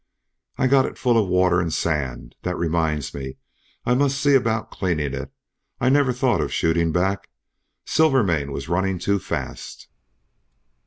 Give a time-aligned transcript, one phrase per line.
[0.57, 2.33] "I got it full of water and sand.
[2.41, 3.37] That reminds me
[3.85, 5.31] I must see about cleaning it.
[5.79, 7.29] I never thought of shooting back.
[7.85, 9.89] Silvermane was running too fast."